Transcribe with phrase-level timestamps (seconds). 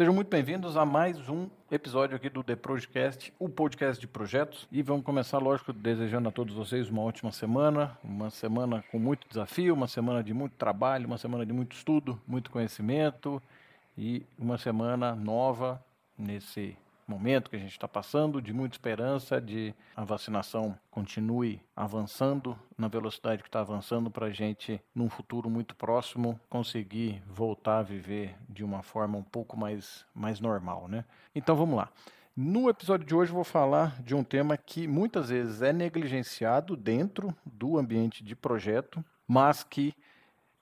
[0.00, 4.66] Sejam muito bem-vindos a mais um episódio aqui do The Projecast, o podcast de projetos.
[4.72, 9.28] E vamos começar, lógico, desejando a todos vocês uma ótima semana, uma semana com muito
[9.28, 13.42] desafio, uma semana de muito trabalho, uma semana de muito estudo, muito conhecimento
[13.94, 15.84] e uma semana nova
[16.16, 16.74] nesse
[17.10, 22.86] momento que a gente está passando, de muita esperança, de a vacinação continue avançando na
[22.86, 28.36] velocidade que está avançando para a gente, num futuro muito próximo, conseguir voltar a viver
[28.48, 31.04] de uma forma um pouco mais, mais normal, né?
[31.34, 31.90] Então vamos lá.
[32.36, 37.34] No episódio de hoje, vou falar de um tema que muitas vezes é negligenciado dentro
[37.44, 39.92] do ambiente de projeto, mas que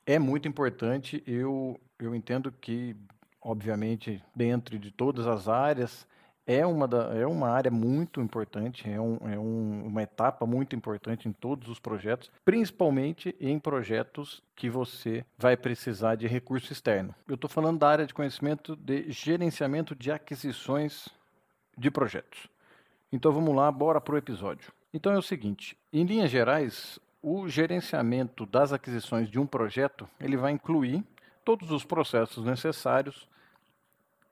[0.06, 1.22] é muito importante.
[1.27, 2.96] Eu, eu entendo que,
[3.41, 6.06] obviamente, dentro de todas as áreas,
[6.48, 10.74] é uma, da, é uma área muito importante, é, um, é um, uma etapa muito
[10.74, 17.14] importante em todos os projetos, principalmente em projetos que você vai precisar de recurso externo.
[17.28, 21.10] Eu estou falando da área de conhecimento de gerenciamento de aquisições
[21.77, 22.48] de projetos.
[23.12, 24.72] Então vamos lá, bora para o episódio.
[24.92, 30.38] Então é o seguinte, em linhas gerais, o gerenciamento das aquisições de um projeto ele
[30.38, 31.05] vai incluir
[31.44, 33.28] todos os processos necessários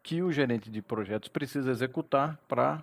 [0.06, 2.80] que o gerente de projetos precisa executar para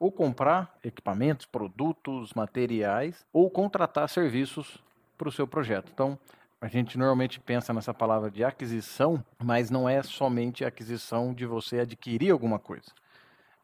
[0.00, 4.82] ou comprar equipamentos, produtos, materiais ou contratar serviços
[5.16, 5.92] para o seu projeto.
[5.94, 6.18] Então,
[6.60, 11.46] a gente normalmente pensa nessa palavra de aquisição, mas não é somente a aquisição de
[11.46, 12.90] você adquirir alguma coisa,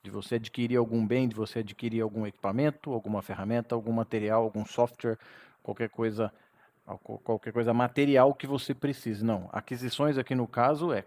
[0.00, 4.64] de você adquirir algum bem, de você adquirir algum equipamento, alguma ferramenta, algum material, algum
[4.64, 5.18] software,
[5.60, 6.32] qualquer coisa,
[7.24, 9.24] qualquer coisa material que você precise.
[9.24, 11.04] Não, aquisições aqui no caso é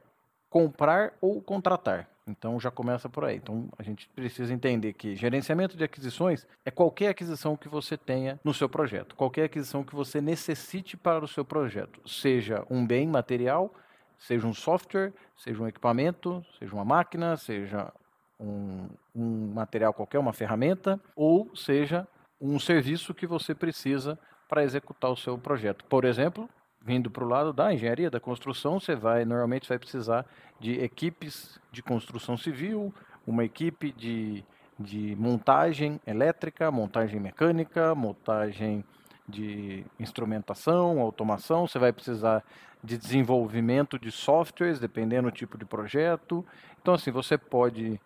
[0.50, 2.08] comprar ou contratar.
[2.28, 3.38] Então já começa por aí.
[3.38, 8.40] Então a gente precisa entender que gerenciamento de aquisições é qualquer aquisição que você tenha
[8.44, 13.08] no seu projeto, qualquer aquisição que você necessite para o seu projeto, seja um bem
[13.08, 13.72] material,
[14.18, 17.94] seja um software, seja um equipamento, seja uma máquina, seja
[18.40, 22.08] um, um material qualquer, uma ferramenta, ou seja
[22.42, 24.18] um serviço que você precisa
[24.48, 25.86] para executar o seu projeto.
[25.86, 26.50] Por exemplo,
[26.86, 30.24] vindo para o lado da engenharia, da construção, você vai normalmente vai precisar
[30.60, 32.94] de equipes de construção civil,
[33.26, 34.46] uma equipe de,
[34.80, 38.86] de montagem elétrica, montagem mecânica, montagem
[39.28, 42.44] de instrumentação, automação, você vai precisar
[42.84, 46.46] de desenvolvimento de softwares, dependendo do tipo de projeto.
[46.80, 48.00] Então, assim, você pode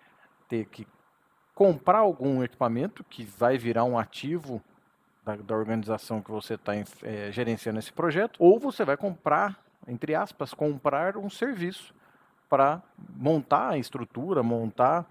[0.47, 0.87] ter que
[1.53, 4.63] comprar algum equipamento que vai virar um ativo
[5.23, 10.15] da, da organização que você está é, gerenciando esse projeto, ou você vai comprar, entre
[10.15, 11.93] aspas, comprar um serviço
[12.49, 12.81] para
[13.15, 15.05] montar a estrutura, montar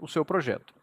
[0.00, 0.74] o seu projeto.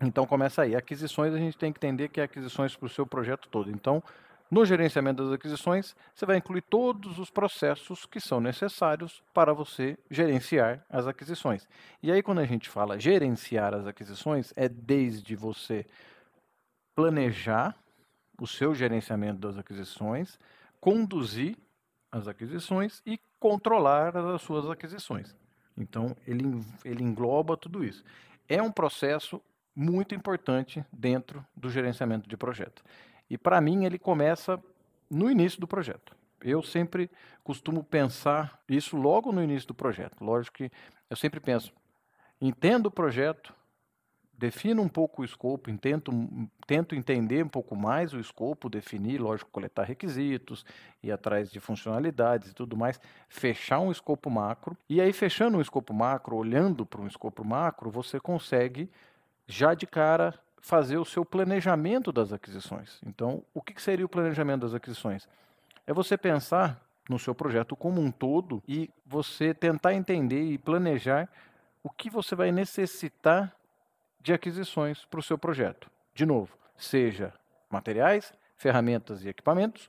[0.00, 0.74] Então começa aí.
[0.74, 3.70] Aquisições a gente tem que entender que é aquisições para o seu projeto todo.
[3.70, 4.02] Então,
[4.50, 9.96] no gerenciamento das aquisições, você vai incluir todos os processos que são necessários para você
[10.10, 11.68] gerenciar as aquisições.
[12.02, 15.86] E aí, quando a gente fala gerenciar as aquisições, é desde você
[17.00, 17.74] planejar
[18.38, 20.38] o seu gerenciamento das aquisições,
[20.78, 21.56] conduzir
[22.12, 25.34] as aquisições e controlar as suas aquisições.
[25.78, 28.04] Então, ele, ele engloba tudo isso.
[28.46, 29.40] É um processo
[29.74, 32.84] muito importante dentro do gerenciamento de projeto.
[33.30, 34.62] E, para mim, ele começa
[35.08, 36.14] no início do projeto.
[36.42, 37.10] Eu sempre
[37.42, 40.22] costumo pensar isso logo no início do projeto.
[40.22, 40.70] Lógico que
[41.08, 41.72] eu sempre penso,
[42.38, 43.54] entendo o projeto,
[44.40, 46.10] defino um pouco o escopo, tento,
[46.66, 50.64] tento entender um pouco mais o escopo, definir, lógico, coletar requisitos,
[51.02, 54.74] ir atrás de funcionalidades e tudo mais, fechar um escopo macro.
[54.88, 58.90] E aí, fechando um escopo macro, olhando para um escopo macro, você consegue
[59.46, 62.98] já de cara fazer o seu planejamento das aquisições.
[63.04, 65.28] Então, o que seria o planejamento das aquisições?
[65.86, 66.80] É você pensar
[67.10, 71.28] no seu projeto como um todo e você tentar entender e planejar
[71.82, 73.54] o que você vai necessitar
[74.20, 75.90] de aquisições para o seu projeto.
[76.14, 77.32] De novo, seja
[77.70, 79.88] materiais, ferramentas e equipamentos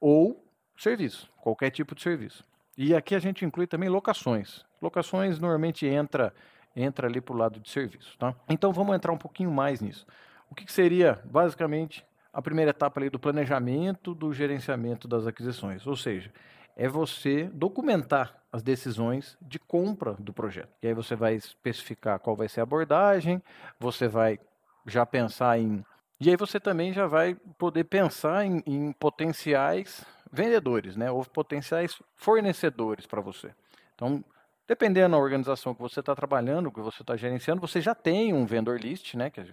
[0.00, 0.44] ou
[0.76, 2.44] serviço, qualquer tipo de serviço.
[2.76, 4.64] E aqui a gente inclui também locações.
[4.82, 6.34] Locações normalmente entra
[6.76, 8.34] entra ali para o lado de serviço, tá?
[8.48, 10.04] Então vamos entrar um pouquinho mais nisso.
[10.50, 15.86] O que, que seria basicamente a primeira etapa ali do planejamento do gerenciamento das aquisições,
[15.86, 16.32] ou seja,
[16.76, 20.70] é você documentar as decisões de compra do projeto.
[20.82, 23.42] E aí você vai especificar qual vai ser a abordagem,
[23.78, 24.38] você vai
[24.86, 25.84] já pensar em.
[26.20, 31.10] E aí você também já vai poder pensar em, em potenciais vendedores, né?
[31.10, 33.52] Ou potenciais fornecedores para você.
[33.94, 34.24] Então,
[34.66, 38.46] dependendo da organização que você está trabalhando, que você está gerenciando, você já tem um
[38.46, 39.30] vendor list, né?
[39.30, 39.44] Que é,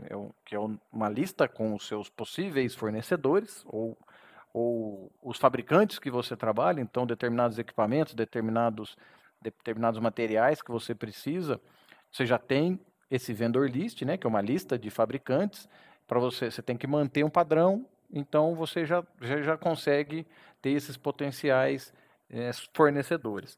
[0.46, 0.60] que é
[0.92, 3.98] uma lista com os seus possíveis fornecedores ou
[4.54, 8.98] ou os fabricantes que você trabalha, então determinados equipamentos, determinados
[9.42, 11.60] determinados materiais que você precisa,
[12.12, 15.68] você já tem esse vendor list, né, que é uma lista de fabricantes,
[16.08, 20.28] para você, você tem que manter um padrão, então você já, já, já consegue
[20.62, 21.94] ter esses potenciais
[22.30, 23.58] é, fornecedores.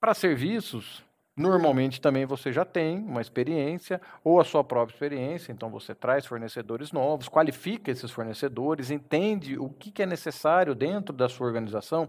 [0.00, 1.04] Para serviços,
[1.38, 6.26] normalmente também você já tem uma experiência ou a sua própria experiência, então você traz
[6.26, 12.08] fornecedores novos, qualifica esses fornecedores, entende o que, é necessário dentro da sua organização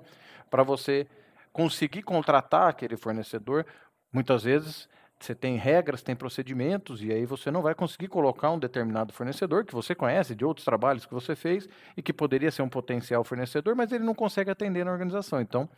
[0.49, 1.07] para você
[1.53, 3.65] conseguir contratar aquele fornecedor.
[4.11, 4.89] Muitas vezes
[5.19, 9.63] você tem regras, tem procedimentos, e aí você não vai conseguir colocar um determinado fornecedor
[9.63, 13.23] que você conhece de outros trabalhos que você fez e que poderia ser um potencial
[13.23, 15.39] fornecedor, mas ele não consegue atender na organização.
[15.39, 15.69] Então,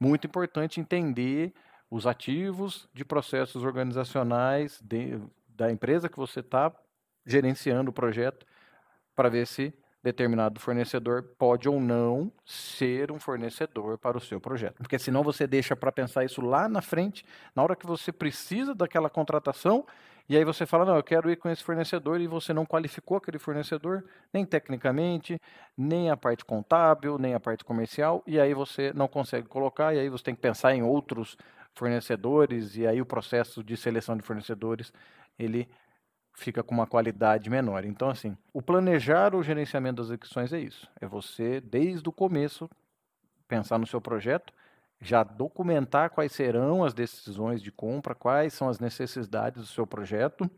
[0.00, 1.52] muito importante entender
[1.94, 5.16] os ativos de processos organizacionais de,
[5.48, 6.72] da empresa que você está
[7.24, 8.44] gerenciando o projeto
[9.14, 14.78] para ver se determinado fornecedor pode ou não ser um fornecedor para o seu projeto.
[14.78, 17.24] Porque senão você deixa para pensar isso lá na frente,
[17.54, 19.86] na hora que você precisa daquela contratação,
[20.28, 23.18] e aí você fala, não, eu quero ir com esse fornecedor e você não qualificou
[23.18, 25.40] aquele fornecedor, nem tecnicamente,
[25.76, 30.00] nem a parte contábil, nem a parte comercial, e aí você não consegue colocar, e
[30.00, 31.38] aí você tem que pensar em outros
[31.74, 34.92] fornecedores, e aí o processo de seleção de fornecedores,
[35.38, 35.68] ele
[36.34, 37.84] fica com uma qualidade menor.
[37.84, 40.88] Então, assim, o planejar o gerenciamento das aquisições é isso.
[41.00, 42.68] É você, desde o começo,
[43.46, 44.52] pensar no seu projeto,
[45.00, 50.50] já documentar quais serão as decisões de compra, quais são as necessidades do seu projeto,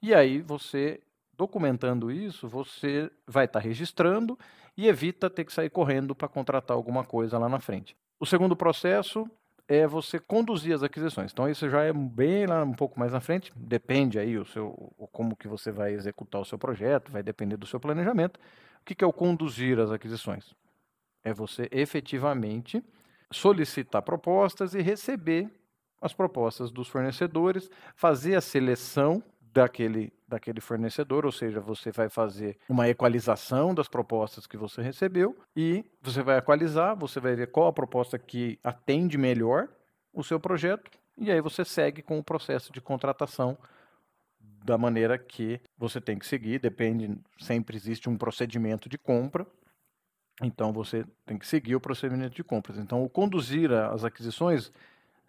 [0.00, 1.00] e aí você,
[1.36, 4.38] documentando isso, você vai estar registrando
[4.76, 7.96] e evita ter que sair correndo para contratar alguma coisa lá na frente.
[8.20, 9.28] O segundo processo
[9.68, 11.30] é você conduzir as aquisições.
[11.30, 14.68] Então isso já é bem lá um pouco mais na frente, depende aí o seu
[14.96, 18.40] o como que você vai executar o seu projeto, vai depender do seu planejamento.
[18.80, 20.54] O que, que é o conduzir as aquisições?
[21.22, 22.82] É você efetivamente
[23.30, 25.50] solicitar propostas e receber
[26.00, 29.22] as propostas dos fornecedores, fazer a seleção
[29.52, 35.36] daquele, daquele fornecedor, ou seja, você vai fazer uma equalização das propostas que você recebeu
[35.56, 39.68] e você vai equalizar, você vai ver qual a proposta que atende melhor
[40.12, 43.58] o seu projeto e aí você segue com o processo de contratação
[44.64, 49.46] da maneira que você tem que seguir, depende, sempre existe um procedimento de compra,
[50.42, 52.78] então você tem que seguir o procedimento de compras.
[52.78, 54.72] Então, o conduzir as aquisições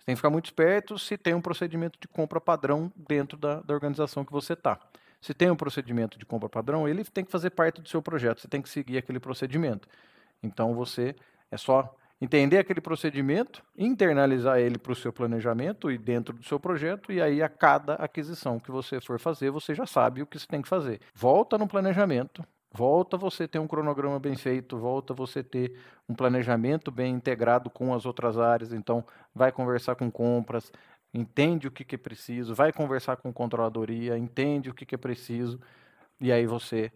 [0.10, 3.76] tem que ficar muito esperto se tem um procedimento de compra padrão dentro da, da
[3.76, 4.80] organização que você está.
[5.22, 8.42] Se tem um procedimento de compra padrão, ele tem que fazer parte do seu projeto,
[8.42, 9.88] você tem que seguir aquele procedimento.
[10.42, 11.16] Então você
[11.52, 16.60] é só entender aquele procedimento, internalizar ele para o seu planejamento e dentro do seu
[16.60, 20.40] projeto, e aí a cada aquisição que você for fazer, você já sabe o que
[20.40, 21.00] você tem que fazer.
[21.14, 25.76] Volta no planejamento, Volta você ter um cronograma bem feito, volta você ter
[26.08, 28.72] um planejamento bem integrado com as outras áreas.
[28.72, 30.72] Então, vai conversar com compras,
[31.14, 34.98] entende o que, que é preciso, vai conversar com controladoria, entende o que, que é
[34.98, 35.60] preciso,
[36.22, 36.92] e aí você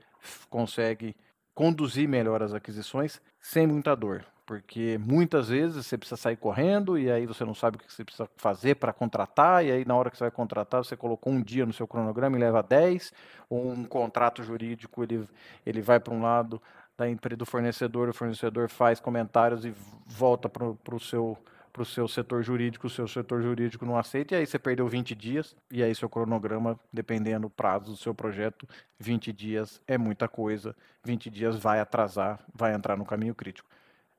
[0.50, 1.16] consegue
[1.56, 7.10] conduzir melhor as aquisições sem muita dor porque muitas vezes você precisa sair correndo e
[7.10, 10.10] aí você não sabe o que você precisa fazer para contratar, e aí na hora
[10.10, 13.13] que você vai contratar, você colocou um dia no seu cronograma e leva 10,
[13.50, 15.28] ou um contrato jurídico ele,
[15.66, 16.62] ele vai para um lado
[16.98, 19.74] da empresa do fornecedor, o fornecedor faz comentários e
[20.06, 21.38] volta para o seu
[21.72, 24.88] para o seu setor jurídico, o seu setor jurídico não aceita, e aí você perdeu
[24.88, 28.67] 20 dias, e aí seu cronograma, dependendo do prazo do seu projeto,
[29.00, 33.67] 20 dias é muita coisa, 20 dias vai atrasar, vai entrar no caminho crítico.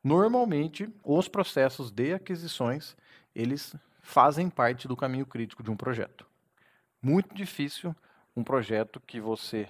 [0.04, 2.94] Normalmente, os processos de aquisições,
[3.34, 6.26] eles fazem parte do caminho crítico de um projeto.
[7.00, 7.96] Muito difícil
[8.36, 9.66] um projeto que você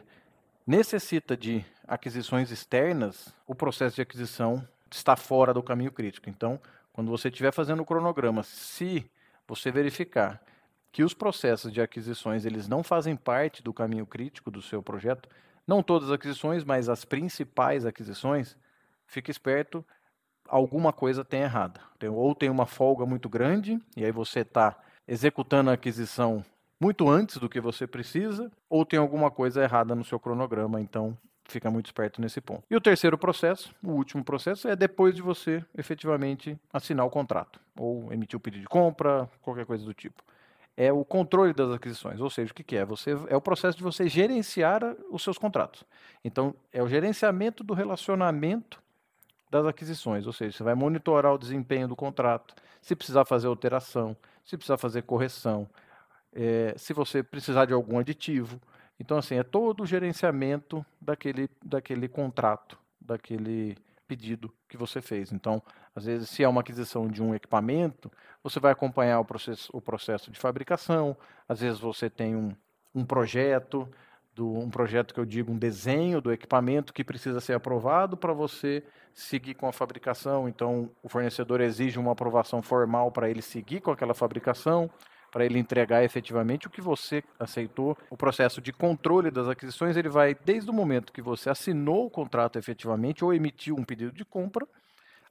[0.66, 6.28] necessita de aquisições externas, o processo de aquisição está fora do caminho crítico.
[6.28, 6.60] Então,
[6.92, 9.08] quando você estiver fazendo o cronograma, se
[9.46, 10.42] você verificar
[10.90, 15.28] que os processos de aquisições eles não fazem parte do caminho crítico do seu projeto,
[15.66, 18.56] não todas as aquisições, mas as principais aquisições,
[19.06, 19.84] fique esperto
[20.48, 21.80] alguma coisa tem errada.
[22.12, 26.44] Ou tem uma folga muito grande, e aí você está executando a aquisição
[26.80, 31.16] muito antes do que você precisa, ou tem alguma coisa errada no seu cronograma, então
[31.46, 32.64] fica muito esperto nesse ponto.
[32.70, 37.60] E o terceiro processo, o último processo, é depois de você efetivamente assinar o contrato,
[37.78, 40.22] ou emitir o pedido de compra, qualquer coisa do tipo.
[40.76, 42.84] É o controle das aquisições, ou seja, o que, que é?
[42.84, 45.84] Você, é o processo de você gerenciar os seus contratos.
[46.24, 48.82] Então, é o gerenciamento do relacionamento
[49.54, 54.16] das aquisições, ou seja, você vai monitorar o desempenho do contrato, se precisar fazer alteração,
[54.44, 55.68] se precisar fazer correção,
[56.32, 58.60] é, se você precisar de algum aditivo.
[58.98, 63.76] Então, assim, é todo o gerenciamento daquele, daquele contrato, daquele
[64.08, 65.32] pedido que você fez.
[65.32, 65.62] Então,
[65.94, 68.10] às vezes, se é uma aquisição de um equipamento,
[68.42, 71.16] você vai acompanhar o processo, o processo de fabricação.
[71.48, 72.52] Às vezes, você tem um,
[72.92, 73.88] um projeto,
[74.34, 78.32] do, um projeto que eu digo, um desenho do equipamento que precisa ser aprovado para
[78.32, 78.82] você
[79.14, 80.48] seguir com a fabricação.
[80.48, 84.90] Então, o fornecedor exige uma aprovação formal para ele seguir com aquela fabricação
[85.34, 87.98] para ele entregar efetivamente o que você aceitou.
[88.08, 92.10] O processo de controle das aquisições ele vai desde o momento que você assinou o
[92.10, 94.64] contrato efetivamente ou emitiu um pedido de compra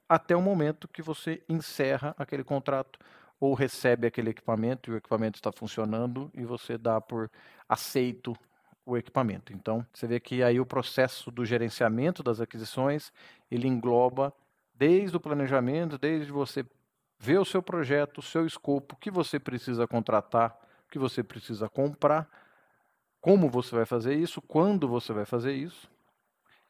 [0.06, 2.98] até o momento que você encerra aquele contrato
[3.40, 7.30] ou recebe aquele equipamento e o equipamento está funcionando e você dá por
[7.66, 8.36] aceito
[8.86, 9.52] o equipamento.
[9.52, 13.12] Então, você vê que aí o processo do gerenciamento das aquisições,
[13.50, 14.32] ele engloba
[14.74, 16.64] desde o planejamento, desde você
[17.18, 21.22] ver o seu projeto, o seu escopo, o que você precisa contratar, o que você
[21.22, 22.28] precisa comprar,
[23.20, 25.90] como você vai fazer isso, quando você vai fazer isso.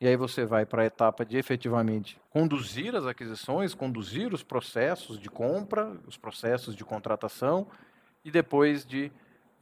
[0.00, 5.18] E aí você vai para a etapa de efetivamente conduzir as aquisições, conduzir os processos
[5.18, 7.66] de compra, os processos de contratação,
[8.25, 9.11] e depois de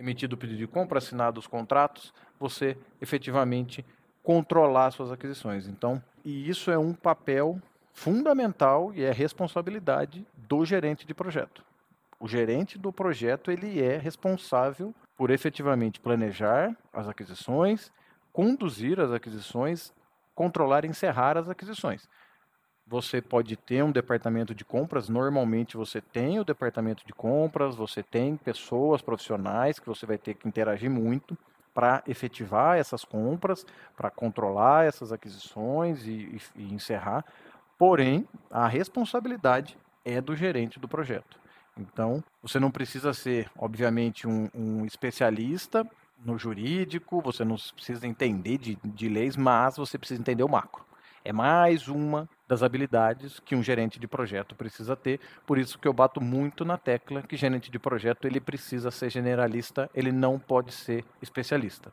[0.02, 3.85] emitido o pedido de compra, assinados os contratos, você efetivamente
[4.23, 5.68] controlar suas aquisições.
[5.68, 7.61] Então, e isso é um papel
[7.92, 11.64] fundamental e é responsabilidade do gerente de projeto.
[12.18, 17.92] O gerente do projeto ele é responsável por efetivamente planejar as aquisições,
[18.32, 19.92] conduzir as aquisições,
[20.35, 22.09] controlar e encerrar as aquisições.
[22.92, 28.02] Você pode ter um departamento de compras, normalmente você tem o departamento de compras, você
[28.02, 31.34] tem pessoas profissionais que você vai ter que interagir muito
[31.72, 33.64] para efetivar essas compras,
[33.96, 37.25] para controlar essas aquisições e, e, encerrar.
[37.78, 41.40] Porém, a responsabilidade é do gerente do projeto.
[41.78, 45.82] Então, você não precisa ser, obviamente, um, um especialista
[46.22, 50.91] no jurídico, você não precisa entender de, de leis, mas você precisa entender o macro.
[51.25, 55.21] É mais uma das habilidades que um gerente de projeto precisa ter.
[55.47, 59.11] Por isso que eu bato muito na tecla que gerente de projeto ele precisa ser
[59.11, 61.93] generalista, ele não pode ser especialista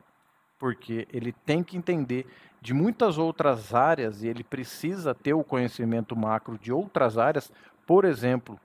[0.59, 2.27] porque ele tem que entender
[2.61, 7.49] de muitas outras áreas e ele precisa ter o conhecimento macro de outras áreas,
[7.87, 8.59] por exemplo,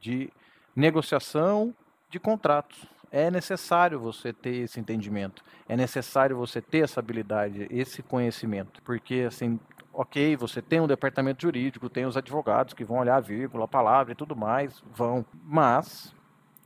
[0.00, 0.32] de
[0.74, 1.74] negociação
[2.08, 2.86] de contratos.
[3.10, 9.24] É necessário você ter esse entendimento, é necessário você ter essa habilidade, esse conhecimento, porque
[9.26, 9.58] assim,
[9.94, 13.68] ok, você tem um departamento jurídico, tem os advogados que vão olhar a vírgula, a
[13.68, 16.14] palavra e tudo mais, vão, mas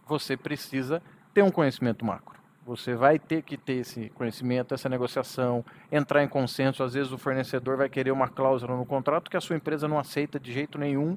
[0.06, 1.02] você precisa
[1.34, 2.38] ter um conhecimento macro.
[2.66, 6.82] Você vai ter que ter esse conhecimento, essa negociação, entrar em consenso.
[6.82, 9.98] Às vezes o fornecedor vai querer uma cláusula no contrato que a sua empresa não
[9.98, 11.16] aceita de jeito nenhum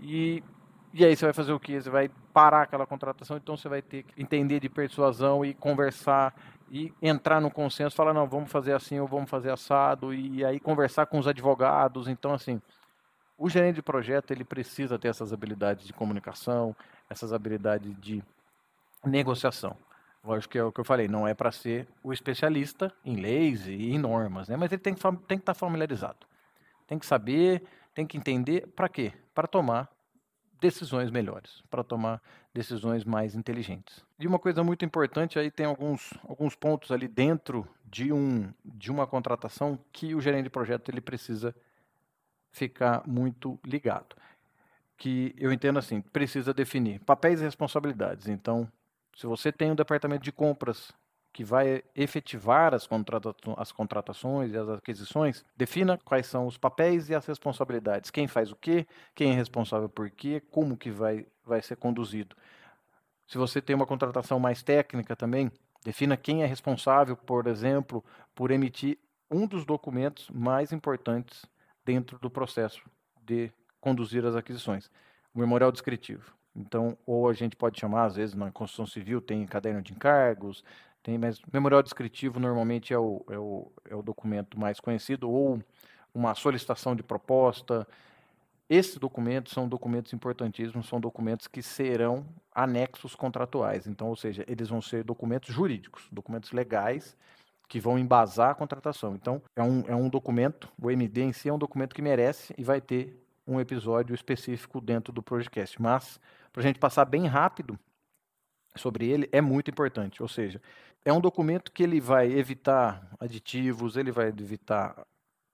[0.00, 0.42] e
[0.98, 1.78] e aí você vai fazer o que?
[1.78, 6.34] Você vai parar aquela contratação, então você vai ter que entender de persuasão e conversar
[6.70, 10.58] e entrar no consenso, falar não, vamos fazer assim ou vamos fazer assado e aí
[10.58, 12.08] conversar com os advogados.
[12.08, 12.60] Então assim,
[13.38, 16.74] o gerente de projeto ele precisa ter essas habilidades de comunicação,
[17.08, 18.22] essas habilidades de
[19.04, 19.76] negociação.
[20.24, 23.68] Lógico que é o que eu falei, não é para ser o especialista em leis
[23.68, 24.56] e em normas, né?
[24.56, 26.26] mas ele tem que, tem que estar tá familiarizado.
[26.86, 27.62] Tem que saber,
[27.94, 29.12] tem que entender para quê?
[29.32, 29.88] Para tomar
[30.60, 32.22] decisões melhores, para tomar
[32.52, 34.04] decisões mais inteligentes.
[34.18, 38.90] E uma coisa muito importante, aí tem alguns, alguns pontos ali dentro de, um, de
[38.90, 41.54] uma contratação que o gerente de projeto ele precisa
[42.50, 44.16] ficar muito ligado.
[44.96, 48.28] Que eu entendo assim, precisa definir papéis e responsabilidades.
[48.28, 48.70] Então,
[49.14, 50.92] se você tem um departamento de compras
[51.36, 57.10] que vai efetivar as, contrata as contratações e as aquisições, defina quais são os papéis
[57.10, 58.10] e as responsabilidades.
[58.10, 62.34] Quem faz o quê, quem é responsável por quê, como que vai, vai ser conduzido.
[63.26, 65.52] Se você tem uma contratação mais técnica também,
[65.84, 68.02] defina quem é responsável, por exemplo,
[68.34, 68.96] por emitir
[69.30, 71.44] um dos documentos mais importantes
[71.84, 72.80] dentro do processo
[73.22, 74.90] de conduzir as aquisições,
[75.34, 76.34] o memorial descritivo.
[76.56, 80.64] Então, ou a gente pode chamar, às vezes, na construção civil tem caderno de encargos,
[81.06, 85.62] tem, mas memorial descritivo normalmente é o, é o, é o documento mais conhecido, ou
[86.12, 87.86] uma solicitação de proposta.
[88.68, 93.86] Esses documentos são documentos importantíssimos, são documentos que serão anexos contratuais.
[93.86, 97.16] Então, ou seja, eles vão ser documentos jurídicos, documentos legais
[97.68, 99.14] que vão embasar a contratação.
[99.14, 102.52] Então, é um, é um documento, o MD em si é um documento que merece
[102.58, 105.80] e vai ter um episódio específico dentro do podcast.
[105.80, 106.18] Mas
[106.52, 107.78] para a gente passar bem rápido
[108.80, 110.22] sobre ele, é muito importante.
[110.22, 110.60] Ou seja,
[111.04, 115.06] é um documento que ele vai evitar aditivos, ele vai evitar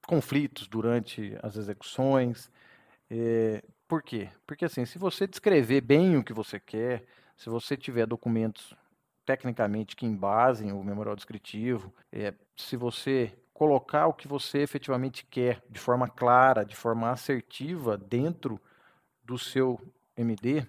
[0.07, 2.51] conflitos durante as execuções.
[3.11, 4.29] É, por quê?
[4.47, 7.05] Porque assim, se você descrever bem o que você quer,
[7.37, 8.75] se você tiver documentos
[9.25, 15.63] tecnicamente que embasem o memorial descritivo, é, se você colocar o que você efetivamente quer
[15.69, 18.61] de forma clara, de forma assertiva dentro
[19.23, 19.81] do seu
[20.17, 20.67] MD,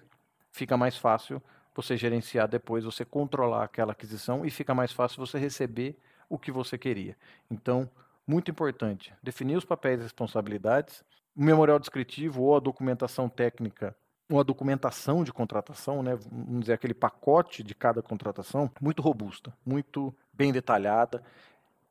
[0.52, 1.42] fica mais fácil
[1.74, 6.52] você gerenciar depois, você controlar aquela aquisição e fica mais fácil você receber o que
[6.52, 7.16] você queria.
[7.50, 7.90] Então,
[8.26, 11.04] muito importante, definir os papéis e responsabilidades,
[11.36, 13.94] o memorial descritivo ou a documentação técnica
[14.30, 19.52] ou a documentação de contratação, né, vamos dizer, aquele pacote de cada contratação, muito robusta,
[19.66, 21.22] muito bem detalhada,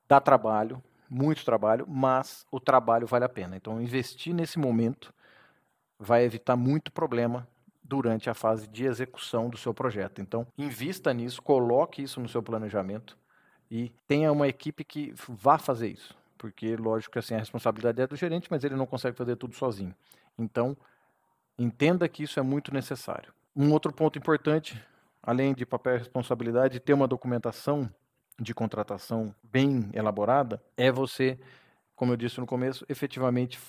[0.08, 3.56] dá trabalho, muito trabalho, mas o trabalho vale a pena.
[3.56, 5.14] Então, investir nesse momento
[6.00, 7.48] vai evitar muito problema
[7.94, 10.20] durante a fase de execução do seu projeto.
[10.20, 13.16] Então, invista nisso, coloque isso no seu planejamento
[13.70, 18.08] e tenha uma equipe que vá fazer isso, porque lógico que assim a responsabilidade é
[18.08, 19.94] do gerente, mas ele não consegue fazer tudo sozinho.
[20.40, 20.76] Então,
[21.56, 23.32] entenda que isso é muito necessário.
[23.56, 24.84] Um outro ponto importante,
[25.22, 27.88] além de papel e responsabilidade, ter uma documentação
[28.40, 31.40] de contratação bem elaborada, é você,
[31.96, 33.60] como eu disse no começo, efetivamente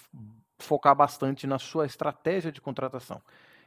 [0.59, 3.21] focar bastante na sua estratégia de contratação.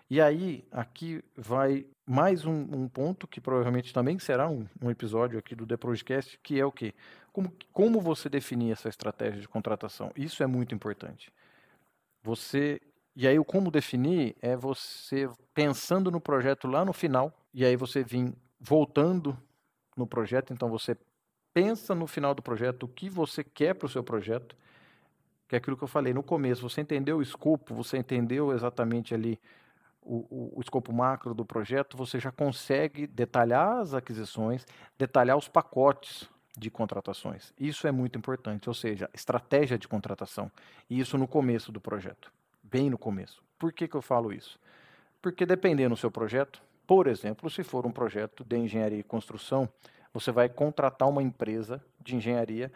[0.10, 5.38] E aí, aqui vai mais um, um ponto que provavelmente também será um, um, episódio
[5.38, 6.94] aqui do The Projecast, que é o quê?
[7.34, 10.10] Como, como você definir essa estratégia de contratação?
[10.16, 11.30] Isso é muito importante.
[12.24, 12.80] Você
[13.18, 17.76] e aí o como definir é você pensando no projeto lá no final e aí
[17.76, 19.38] você vir voltando
[19.96, 20.96] no projeto, então você
[21.54, 24.56] pensa no final do projeto o que você quer para o seu projeto,
[25.50, 29.14] que é aquilo que eu falei no começo, você entendeu o escopo, você entendeu exatamente
[29.14, 29.38] ali
[30.08, 34.66] o, o, o, escopo macro do projeto, você já consegue detalhar as aquisições,
[34.98, 37.54] detalhar os pacotes de contratações.
[37.60, 40.50] Isso é muito importante, ou seja, estratégia de contratação.
[40.90, 42.32] E isso no começo do projeto,
[42.64, 43.44] bem no começo.
[43.60, 44.58] Por que, que eu falo isso?
[45.22, 49.70] Porque dependendo do seu projeto, por exemplo, se for um projeto de engenharia e construção,
[50.14, 52.72] você vai contratar uma empresa de engenharia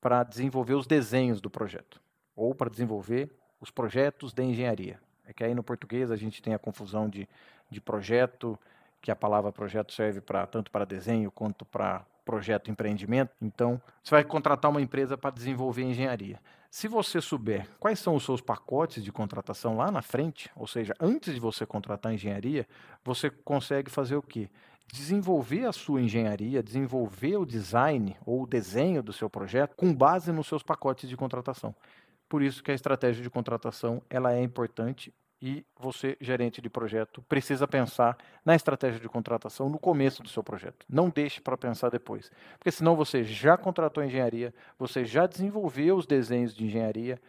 [0.00, 2.00] para desenvolver os desenhos do projeto,
[2.36, 5.00] ou para desenvolver os projetos de engenharia.
[5.28, 7.28] É que aí no português a gente tem a confusão de,
[7.70, 8.58] de projeto,
[9.00, 13.30] que a palavra projeto serve para tanto para desenho quanto para projeto empreendimento.
[13.40, 16.40] Então, você vai contratar uma empresa para desenvolver engenharia.
[16.70, 20.94] Se você souber quais são os seus pacotes de contratação lá na frente, ou seja,
[21.00, 22.66] antes de você contratar engenharia,
[23.04, 24.50] você consegue fazer o quê?
[24.92, 30.32] Desenvolver a sua engenharia, desenvolver o design ou o desenho do seu projeto com base
[30.32, 31.74] nos seus pacotes de contratação.
[32.28, 37.22] Por isso que a estratégia de contratação ela é importante e você, gerente de projeto,
[37.22, 40.84] precisa pensar na estratégia de contratação no começo do seu projeto.
[40.88, 42.30] Não deixe para pensar depois.
[42.58, 47.20] Porque senão você já contratou engenharia, você já desenvolveu os desenhos de engenharia,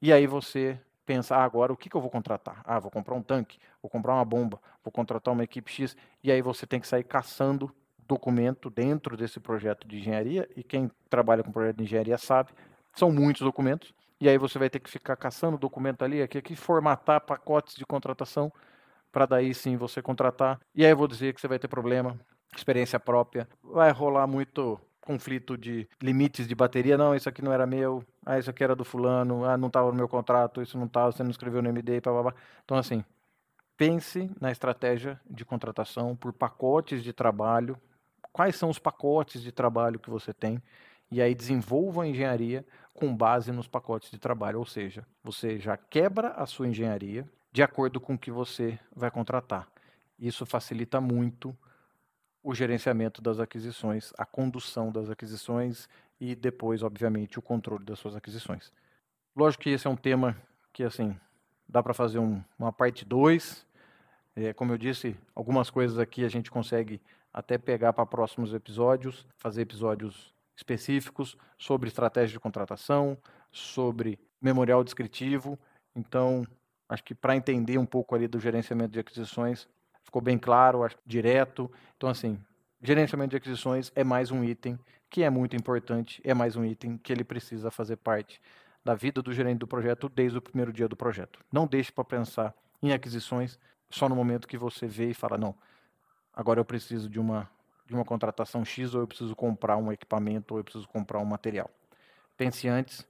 [0.00, 2.62] e aí você pensa, ah, agora o que, que eu vou contratar?
[2.64, 6.30] Ah, vou comprar um tanque, vou comprar uma bomba, vou contratar uma equipe X, e
[6.30, 7.74] aí você tem que sair caçando
[8.06, 12.50] documento dentro desse projeto de engenharia, e quem trabalha com projeto de engenharia sabe,
[12.94, 16.54] são muitos documentos, e aí você vai ter que ficar caçando documento ali, aqui, aqui
[16.54, 18.52] formatar pacotes de contratação
[19.10, 20.60] para daí sim você contratar.
[20.74, 22.18] E aí eu vou dizer que você vai ter problema,
[22.54, 26.96] experiência própria, vai rolar muito conflito de limites de bateria.
[26.96, 28.04] Não, isso aqui não era meu.
[28.24, 29.44] Ah, isso aqui era do fulano.
[29.44, 30.62] Ah, não estava no meu contrato.
[30.62, 31.10] Isso não estava.
[31.10, 32.00] Você não escreveu no MD.
[32.00, 32.34] Blá, blá, blá.
[32.64, 33.04] Então assim,
[33.76, 37.76] pense na estratégia de contratação por pacotes de trabalho.
[38.32, 40.62] Quais são os pacotes de trabalho que você tem?
[41.10, 45.76] E aí desenvolva a engenharia com base nos pacotes de trabalho, ou seja, você já
[45.76, 49.68] quebra a sua engenharia de acordo com o que você vai contratar.
[50.18, 51.56] Isso facilita muito
[52.42, 55.88] o gerenciamento das aquisições, a condução das aquisições
[56.20, 58.72] e depois, obviamente, o controle das suas aquisições.
[59.34, 60.36] Lógico que esse é um tema
[60.72, 61.16] que, assim,
[61.68, 63.66] dá para fazer um, uma parte 2.
[64.36, 67.00] É, como eu disse, algumas coisas aqui a gente consegue
[67.32, 73.16] até pegar para próximos episódios, fazer episódios específicos sobre estratégia de contratação,
[73.50, 75.58] sobre memorial descritivo.
[75.96, 76.46] Então,
[76.88, 79.66] acho que para entender um pouco ali do gerenciamento de aquisições,
[80.04, 81.70] ficou bem claro, acho, direto.
[81.96, 82.38] Então, assim,
[82.82, 86.96] gerenciamento de aquisições é mais um item que é muito importante, é mais um item
[86.96, 88.40] que ele precisa fazer parte
[88.84, 91.40] da vida do gerente do projeto desde o primeiro dia do projeto.
[91.52, 93.58] Não deixe para pensar em aquisições
[93.90, 95.54] só no momento que você vê e fala, não,
[96.32, 97.50] agora eu preciso de uma
[97.90, 101.24] de uma contratação X ou eu preciso comprar um equipamento ou eu preciso comprar um
[101.24, 101.68] material.
[102.36, 103.04] Pense antes,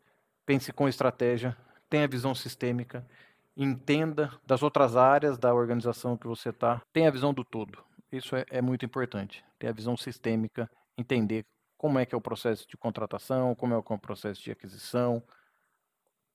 [0.46, 1.54] pense com estratégia,
[1.90, 3.06] tenha visão sistêmica,
[3.54, 7.84] entenda das outras áreas da organização que você está, tenha a visão do todo.
[8.10, 9.44] Isso é, é muito importante.
[9.58, 11.44] Ter a visão sistêmica, entender
[11.76, 15.22] como é que é o processo de contratação, como é o processo de aquisição,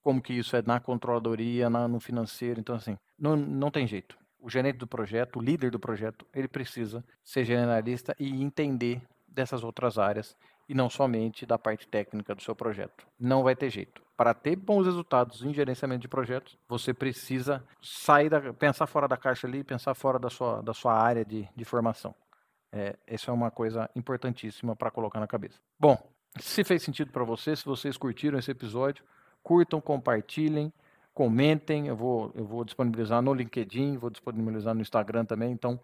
[0.04, 2.60] como que isso é na controladoria, na, no financeiro.
[2.60, 6.48] Então, assim, não, não tem jeito o gerente do projeto, o líder do projeto, ele
[6.48, 10.38] precisa ser generalista e entender dessas outras áreas
[10.70, 13.08] e não somente da parte técnica do seu projeto.
[13.20, 14.04] Não vai ter jeito.
[14.16, 19.18] Para ter bons resultados em gerenciamento de projetos, você precisa sair da, pensar fora da
[19.18, 22.14] caixa ali, pensar fora da sua, da sua área de, de formação.
[22.72, 25.60] É, essa é uma coisa importantíssima para colocar na cabeça.
[25.80, 25.98] Bom,
[26.40, 29.04] se fez sentido para você, se vocês curtiram esse episódio,
[29.42, 30.72] curtam, compartilhem,
[31.16, 31.88] comentem.
[31.88, 35.52] Eu vou, eu vou disponibilizar no LinkedIn, vou disponibilizar no Instagram também.
[35.52, 35.80] Então,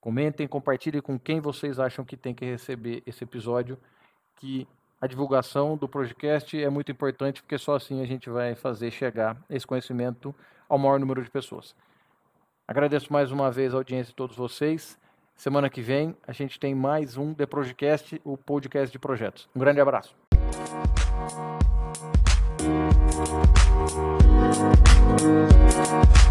[0.00, 3.76] comentem, compartilhem com quem vocês acham que tem que receber esse episódio
[4.36, 4.66] que
[5.00, 9.36] a divulgação do podcast é muito importante, porque só assim a gente vai fazer chegar
[9.50, 10.34] esse conhecimento
[10.68, 11.74] ao maior número de pessoas.
[12.66, 14.98] Agradeço mais uma vez a audiência de todos vocês.
[15.36, 19.48] Semana que vem a gente tem mais um The Projecast, o podcast de projetos.
[19.54, 20.16] Um grande abraço.
[24.64, 26.23] Thank you.